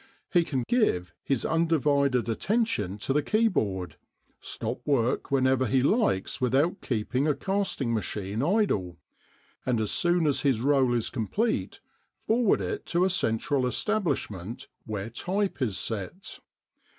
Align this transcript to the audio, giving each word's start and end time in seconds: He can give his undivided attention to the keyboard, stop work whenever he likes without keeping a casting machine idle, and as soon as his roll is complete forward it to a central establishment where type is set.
He 0.33 0.43
can 0.43 0.63
give 0.67 1.13
his 1.21 1.45
undivided 1.45 2.27
attention 2.27 2.97
to 2.97 3.13
the 3.13 3.21
keyboard, 3.21 3.97
stop 4.39 4.81
work 4.83 5.29
whenever 5.29 5.67
he 5.67 5.83
likes 5.83 6.41
without 6.41 6.81
keeping 6.81 7.27
a 7.27 7.35
casting 7.35 7.93
machine 7.93 8.41
idle, 8.41 8.97
and 9.63 9.79
as 9.79 9.91
soon 9.91 10.25
as 10.25 10.41
his 10.41 10.59
roll 10.59 10.95
is 10.95 11.11
complete 11.11 11.81
forward 12.17 12.61
it 12.61 12.87
to 12.87 13.05
a 13.05 13.11
central 13.11 13.67
establishment 13.67 14.67
where 14.87 15.11
type 15.11 15.61
is 15.61 15.77
set. 15.77 16.39